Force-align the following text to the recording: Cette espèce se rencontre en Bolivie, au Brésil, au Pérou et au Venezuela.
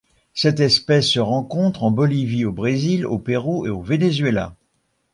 Cette 0.33 0.59
espèce 0.59 1.07
se 1.09 1.19
rencontre 1.19 1.83
en 1.83 1.91
Bolivie, 1.91 2.43
au 2.45 2.51
Brésil, 2.51 3.05
au 3.05 3.19
Pérou 3.19 3.67
et 3.67 3.69
au 3.69 3.81
Venezuela. 3.83 4.55